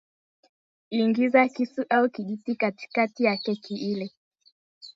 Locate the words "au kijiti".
1.89-2.55